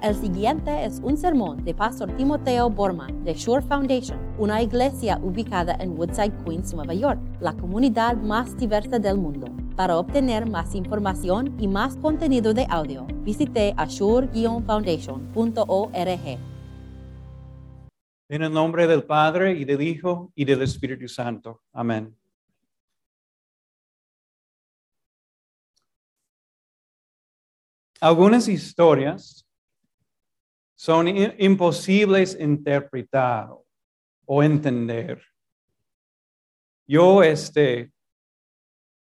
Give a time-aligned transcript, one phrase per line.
[0.00, 5.76] El siguiente es un sermón de Pastor Timoteo Borman de Shore Foundation, una iglesia ubicada
[5.80, 9.48] en Woodside, Queens, Nueva York, la comunidad más diversa del mundo.
[9.74, 16.38] Para obtener más información y más contenido de audio, visite ashore-foundation.org.
[18.28, 21.62] En el nombre del Padre y del Hijo y del Espíritu Santo.
[21.72, 22.16] Amén.
[28.00, 29.47] Algunas historias
[30.78, 33.50] son imposibles interpretar
[34.24, 35.20] o entender.
[36.86, 37.92] Yo, este,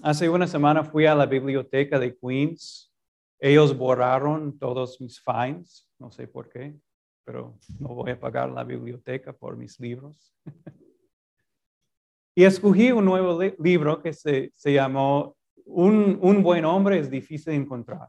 [0.00, 2.94] hace una semana fui a la biblioteca de Queens.
[3.40, 6.78] Ellos borraron todos mis fines, no sé por qué,
[7.24, 10.32] pero no voy a pagar la biblioteca por mis libros.
[12.36, 17.10] y escogí un nuevo li- libro que se, se llamó un, un buen hombre es
[17.10, 18.08] difícil de encontrar.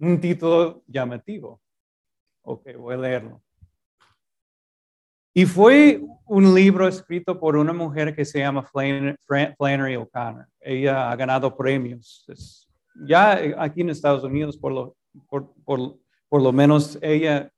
[0.00, 1.60] Un título llamativo.
[2.42, 3.42] Ok, voy a leerlo.
[5.34, 10.48] Y fue un libro escrito por una mujer que se llama Flannery O'Connor.
[10.60, 12.26] Ella ha ganado premios.
[13.06, 14.96] Ya aquí en Estados Unidos, por lo,
[15.28, 15.98] por, por-
[16.30, 17.50] lo menos, ella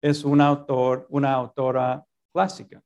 [0.00, 2.82] es una, autor, una autora clásica.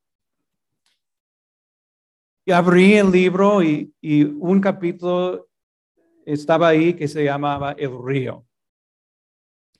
[2.45, 5.49] Y abrí el libro y, y un capítulo
[6.25, 8.45] estaba ahí que se llamaba El río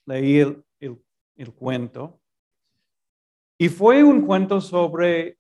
[0.07, 1.03] leí el, el-
[1.37, 2.21] el cuento.
[3.59, 5.39] Y fue un cuento sobre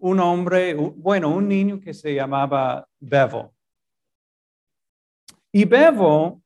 [0.00, 3.54] un hombre, bueno, un niño que se llamaba Bevo.
[5.52, 6.42] Y Bevo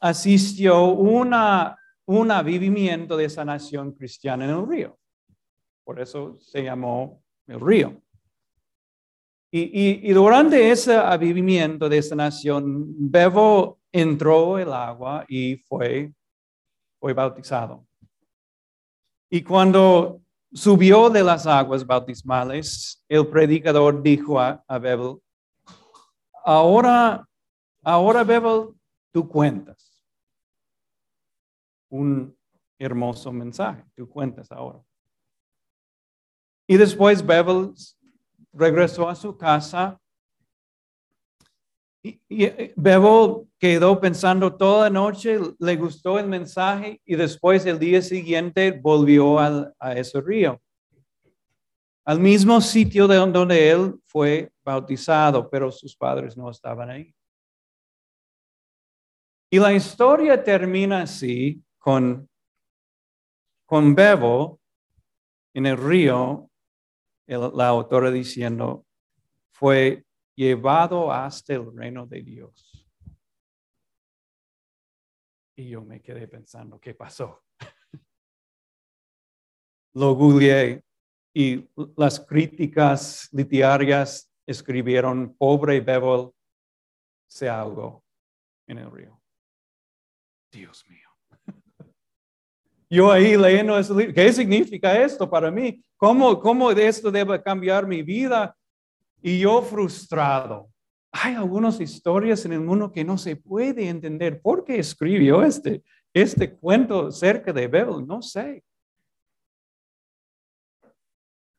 [0.00, 4.98] asistió una, un avivamiento de sanación cristiana en el río.
[5.84, 8.00] Por eso se llamó el río.
[9.50, 16.12] Y, y- y durante ese avivamiento de sanación, Bevo entró el agua y fue
[17.06, 17.86] fue bautizado.
[19.30, 20.20] Y cuando
[20.52, 25.18] subió de las aguas bautismales, el predicador dijo a, Bebel,
[26.44, 27.24] ahora,
[27.84, 28.70] ahora Bebel,
[29.12, 30.04] tú cuentas.
[31.90, 32.36] Un
[32.76, 34.82] hermoso mensaje, tú cuentas ahora.
[36.66, 37.72] Y después Bebel
[38.52, 39.96] regresó a su casa
[42.28, 48.02] y, eh, Bebo quedó pensando toda noche, le gustó el mensaje y después el día
[48.02, 50.60] siguiente volvió al- a ese río,
[52.04, 57.14] al mismo sitio de donde él fue bautizado, pero sus padres no estaban ahí.
[59.50, 62.28] Y la historia termina así con,
[63.64, 64.60] con Bebo
[65.54, 66.50] en el río,
[67.26, 68.84] la autora diciendo,
[69.52, 70.04] fue
[70.36, 72.86] llevado hasta el reino de Dios.
[75.56, 77.42] Y yo me quedé pensando, ¿qué pasó?
[79.94, 80.84] Lo googleé
[81.34, 81.66] y
[81.96, 86.30] las críticas literarias escribieron, pobre Bevel
[87.26, 88.04] se ahogó
[88.66, 89.20] en el río.
[90.52, 91.08] Dios mío.
[92.90, 95.82] Yo ahí leyendo ese libro, ¿qué significa esto para mí?
[95.96, 98.54] ¿Cómo, cómo esto debe cambiar mi vida?
[99.22, 100.68] Y yo frustrado.
[101.12, 104.40] Hay algunas historias en el mundo que no se puede entender.
[104.40, 105.82] ¿Por qué escribió este,
[106.12, 108.06] este cuento cerca de Bebel?
[108.06, 108.62] No sé.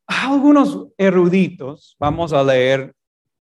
[0.06, 2.96] Algunos eruditos, vamos a leer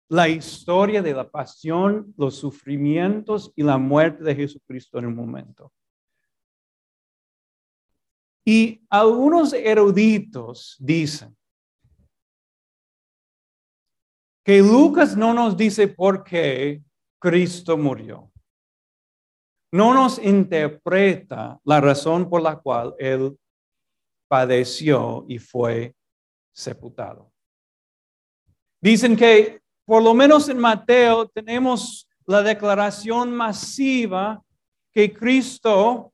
[0.09, 5.73] la historia de la pasión, los sufrimientos y la muerte de Jesucristo en un momento.
[8.45, 11.35] Y algunos eruditos dicen
[14.45, 16.83] que Lucas no nos dice por qué
[17.19, 18.31] Cristo murió.
[19.73, 23.39] No nos interpreta la razón por la cual Él
[24.29, 25.95] padeció y fue
[26.53, 27.33] sepultado.
[28.81, 34.43] Dicen que por lo menos en Mateo tenemos la declaración masiva
[34.93, 36.13] que Cristo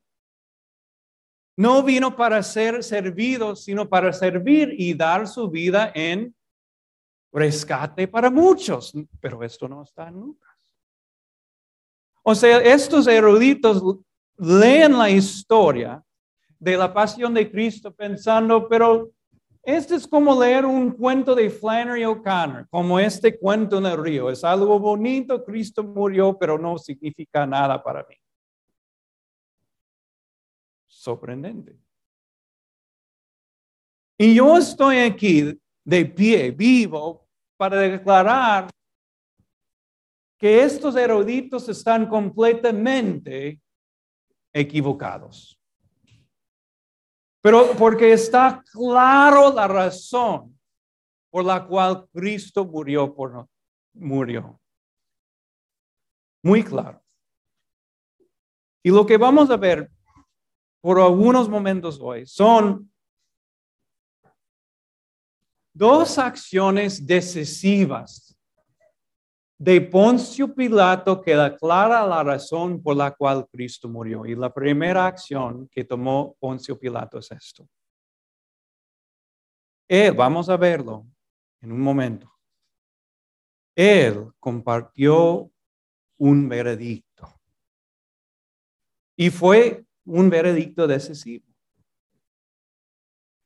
[1.57, 6.33] no vino para ser servido, sino para servir y dar su vida en
[7.31, 10.49] rescate para muchos, pero esto no está en Lucas.
[12.23, 13.81] O sea, estos eruditos
[14.37, 16.03] leen la historia
[16.59, 19.11] de la pasión de Cristo pensando, pero
[19.63, 24.29] este es como leer un cuento de Flannery O'Connor, como este cuento en el río.
[24.29, 28.15] Es algo bonito, Cristo murió, pero no significa nada para mí.
[30.87, 31.77] Sorprendente.
[34.17, 37.27] Y yo estoy aquí de pie, vivo,
[37.57, 38.69] para declarar
[40.37, 43.61] que estos eruditos están completamente
[44.53, 45.59] equivocados.
[47.41, 50.57] Pero porque está claro la razón
[51.29, 53.47] por la cual Cristo murió por
[53.93, 54.59] murió.
[56.43, 57.01] Muy claro.
[58.83, 59.91] Y lo que vamos a ver
[60.81, 62.91] por algunos momentos hoy son
[65.79, 68.37] dos acciones decisivas
[69.57, 74.25] de Poncio Pilato que declara la razón por la cual Cristo murió.
[74.25, 77.65] Y la primera acción que tomó Poncio Pilato es esto.
[79.87, 81.07] Él, vamos a verlo
[81.61, 82.29] en un momento.
[83.73, 85.49] Él compartió
[86.17, 87.39] un veredicto.
[89.15, 91.48] Y fue un veredicto decisivo.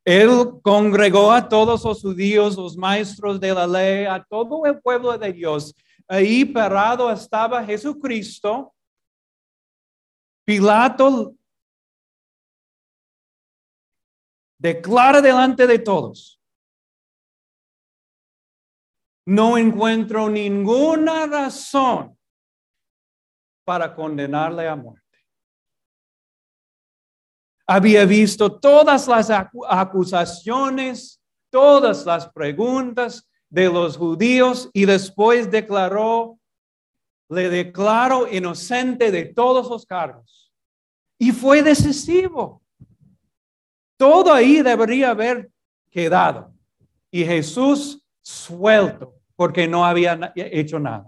[0.06, 5.18] Él congregó a todos los judíos, los maestros de la ley, a todo el pueblo
[5.18, 5.74] de Dios.
[6.08, 8.74] Ahí parado estaba Jesucristo.
[10.46, 11.36] Pilato
[14.58, 16.42] declara delante de todos.
[19.26, 22.18] No encuentro ninguna razón
[23.66, 25.03] para condenarle a muerte.
[27.66, 36.40] Había visto todas las acusaciones, todas las preguntas de los judíos y después declaró,
[37.30, 40.52] le declaró inocente de todos los cargos.
[41.18, 42.62] Y fue decisivo.
[43.96, 45.52] Todo ahí debería haber
[45.90, 46.52] quedado.
[47.12, 51.08] Y Jesús suelto porque no había hecho nada.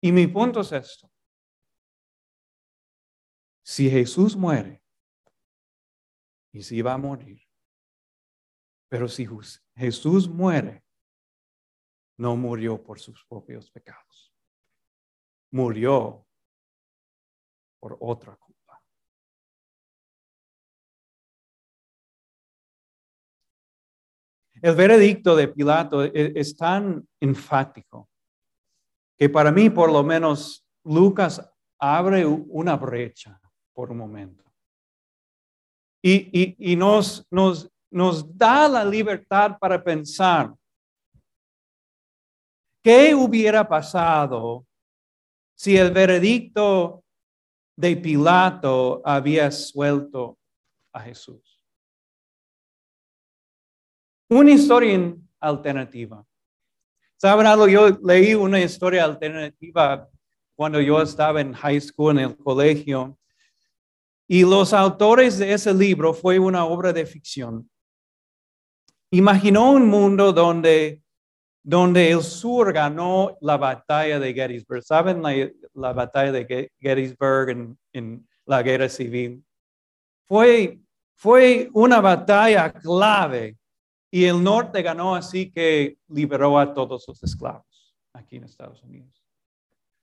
[0.00, 1.10] Y mi punto es esto.
[3.62, 4.79] Si Jesús muere,
[6.52, 7.40] y si va a morir,
[8.88, 9.26] pero si
[9.76, 10.84] Jesús muere,
[12.18, 14.34] no murió por sus propios pecados,
[15.52, 16.26] murió
[17.78, 18.82] por otra culpa.
[24.60, 28.10] El veredicto de Pilato e-, es tan enfático
[29.16, 31.46] que para mí, por lo menos, Lucas
[31.78, 33.40] abre una brecha
[33.72, 34.49] por un momento.
[36.02, 40.54] Y, nos, nos, nos da la libertad para pensar
[42.82, 44.66] qué hubiera pasado
[45.54, 47.04] si el veredicto
[47.76, 50.38] de Pilato había suelto
[50.92, 51.62] a Jesús.
[54.30, 56.24] Una historia alternativa.
[57.16, 57.68] ¿Saben algo?
[57.68, 60.08] Yo leí una historia alternativa
[60.54, 63.18] cuando yo estaba en high school, en el colegio,
[64.32, 67.68] y los autores de ese libro fue una obra de ficción.
[69.10, 71.02] Imaginó un mundo donde,
[71.64, 74.84] donde el sur ganó la batalla de Gettysburg.
[74.84, 75.20] ¿Saben
[75.74, 79.44] la, batalla de Gettysburg en, en, la guerra civil?
[80.28, 80.78] Fue,
[81.16, 83.58] fue una batalla clave
[84.12, 89.19] y el norte ganó así que liberó a todos los esclavos aquí en Estados Unidos.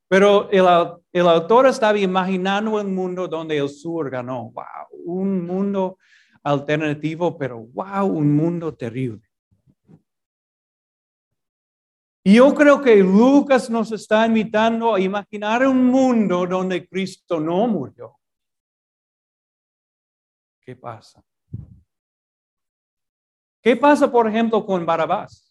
[0.10, 4.52] Pero el, autor estaba imaginando un mundo donde el sur ganó.
[4.52, 5.98] Wow, un mundo
[6.44, 9.22] alternativo, pero wow, un mundo terrible.
[12.24, 17.68] Y yo creo que Lucas nos está invitando a imaginar un mundo donde Cristo no
[17.68, 18.18] murió.
[20.62, 21.24] ¿Qué pasa?
[23.62, 25.47] ¿Qué pasa, por ejemplo, con Barabás?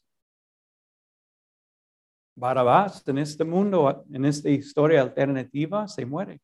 [2.37, 6.39] Barabás en este mundo, en esta historia alternativa, se muere.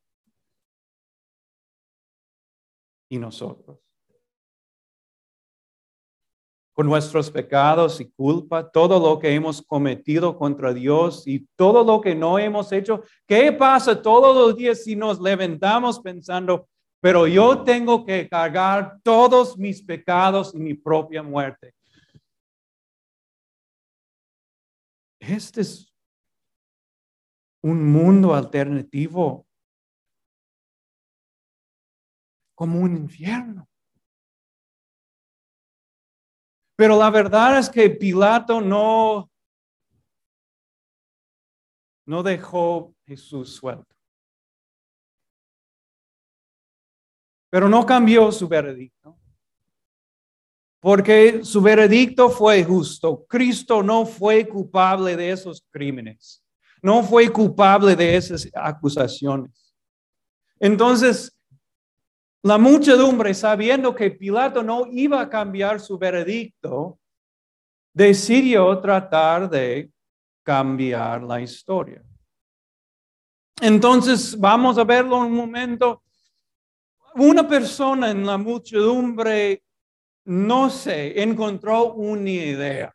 [3.11, 3.79] Y nosotros.
[6.73, 12.01] Con nuestros pecados y culpa, todo lo que hemos cometido contra Dios y todo lo
[12.01, 16.67] que no hemos hecho, ¿qué pasa todos los días si nos levantamos pensando,
[17.03, 21.75] pero yo tengo que cargar todos mis pecados y mi propia muerte?
[25.23, 25.95] Este es
[27.63, 29.47] un mundo alternativo
[32.57, 33.69] como un infierno.
[36.77, 39.31] Pero la verdad es que Pilato no,
[42.05, 43.95] no dejó Jesús suelto.
[47.49, 49.22] Pero no cambió su veredicto.
[50.83, 53.25] Porque su veredicto fue justo.
[53.29, 56.43] Cristo no fue culpable de esos crímenes.
[56.83, 59.73] No fue culpable de esas acusaciones.
[60.59, 61.39] Entonces,
[62.43, 66.99] la muchedumbre, sabiendo que Pilato no iba a cambiar su veredicto,
[67.95, 69.89] decidió tratar de
[70.43, 72.03] cambiar la historia.
[73.61, 76.03] Entonces, vamos a verlo un momento.
[77.15, 79.63] Una persona en la muchedumbre,
[80.25, 82.95] no sé, encontró una idea.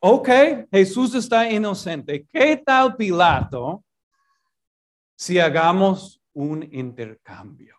[0.00, 0.28] Ok,
[0.70, 2.26] Jesús está inocente.
[2.26, 3.84] ¿Qué tal Pilato
[5.16, 7.76] si hagamos un intercambio?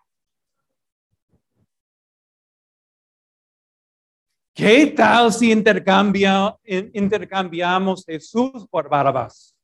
[4.54, 9.56] ¿Qué tal si intercambia, intercambiamos Jesús por Barabás?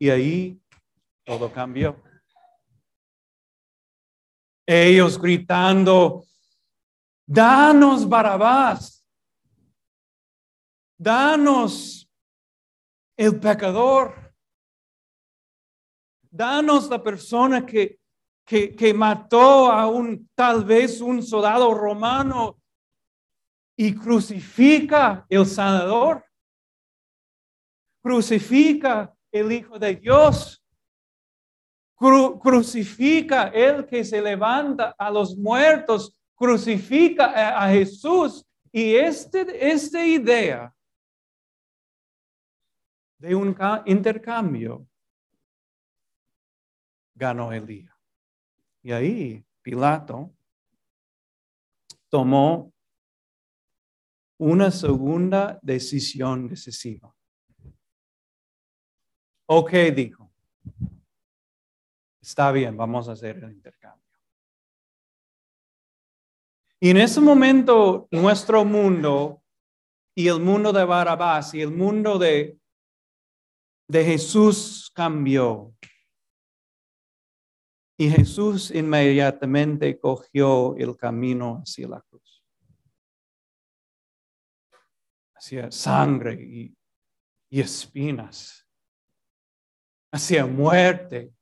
[0.00, 0.60] Y ahí
[1.24, 2.09] todo cambió.
[4.72, 6.24] Ellos gritando,
[7.26, 9.04] danos Barabás,
[10.96, 12.08] danos
[13.16, 14.32] el pecador,
[16.30, 17.98] danos la persona que,
[18.46, 22.62] que, que mató a un tal vez un soldado romano
[23.76, 26.24] y crucifica el sanador,
[28.00, 30.59] crucifica el Hijo de Dios,
[32.00, 38.46] crucifica el que se levanta a los muertos, crucifica a, Jesús.
[38.72, 40.74] Y este, esta idea
[43.18, 43.54] de un
[43.84, 44.86] intercambio
[47.14, 47.94] ganó el día.
[48.82, 50.32] Y ahí Pilato
[52.08, 52.72] tomó
[54.38, 57.14] una segunda decisión decisiva.
[59.44, 60.29] Ok, dijo.
[62.30, 64.06] Está bien, vamos a hacer el intercambio.
[66.78, 69.42] Y en ese momento nuestro mundo
[70.14, 72.56] y el mundo de Barabás y el mundo de,
[73.88, 75.74] de Jesús cambió.
[77.98, 82.44] Y Jesús inmediatamente cogió el camino hacia la cruz.
[85.34, 86.76] hacia sangre y,
[87.50, 88.68] espinas,
[90.12, 91.32] hacia muerte,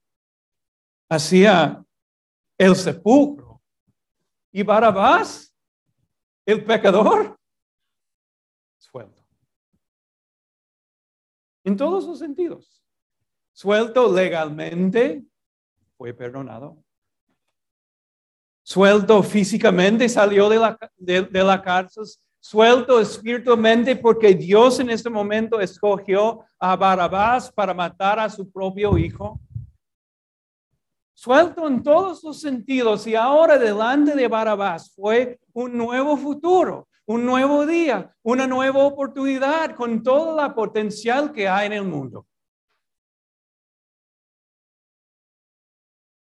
[1.08, 1.84] hacia
[2.56, 3.62] el sepulcro.
[4.52, 5.54] Y Barabás,
[6.46, 7.38] el pecador,
[8.78, 9.22] suelto.
[11.64, 12.82] En todos los sentidos.
[13.52, 15.24] Suelto legalmente,
[15.96, 16.82] fue perdonado.
[18.62, 22.04] Suelto físicamente, salió de la, de la cárcel
[22.40, 28.96] suelto espiritualmente porque Dios en este momento escogió a Barabás para matar a su propio
[28.96, 29.40] hijo.
[31.18, 37.26] Suelto en todos los sentidos y ahora delante de Barabás fue un nuevo futuro, un
[37.26, 42.24] nuevo día, una nueva oportunidad con toda la potencial que hay en el mundo.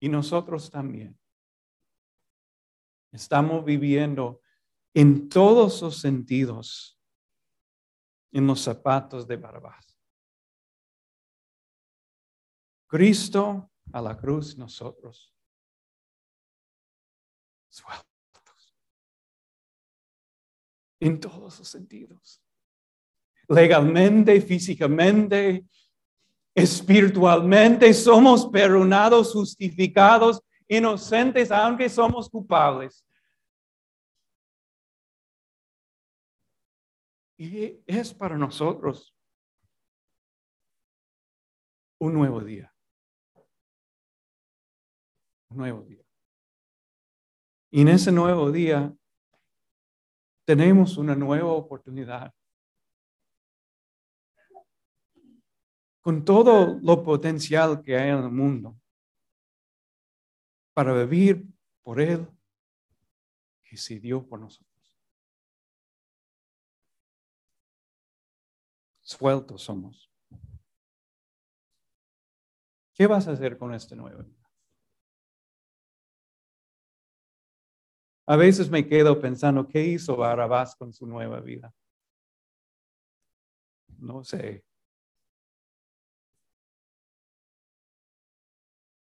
[0.00, 1.16] Y nosotros también
[3.12, 4.40] estamos viviendo
[4.92, 7.00] en todos los sentidos
[8.32, 9.96] en los zapatos de Barabás.
[12.88, 15.34] Cristo a la cruz, nosotros
[17.70, 18.10] sueltos.
[21.00, 22.42] En todos los sentidos.
[23.48, 25.64] Legalmente, físicamente,
[26.54, 33.04] espiritualmente, somos perdonados, justificados, inocentes, aunque somos culpables.
[37.38, 39.16] Y es para nosotros
[41.98, 42.69] un nuevo día.
[45.50, 46.04] Nuevo día.
[47.70, 48.94] Y en ese nuevo día
[50.44, 52.32] tenemos una nueva oportunidad.
[56.00, 58.80] Con todo lo potencial que hay en el mundo
[60.72, 61.46] para vivir
[61.82, 62.26] por Él
[63.62, 64.70] que se dio por nosotros.
[69.00, 70.10] Sueltos somos.
[72.94, 74.49] ¿Qué vas a hacer con este nuevo vida?
[78.30, 81.74] A veces me quedo pensando, ¿qué hizo Barabás con su nueva vida?
[83.98, 84.64] No sé.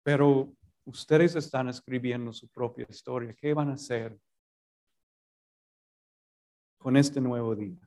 [0.03, 0.53] Pero
[0.83, 3.33] ustedes están escribiendo su propia historia.
[3.33, 4.19] ¿Qué van a hacer
[6.77, 7.79] con este nuevo día?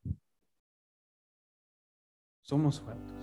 [2.40, 3.15] somos sueltos.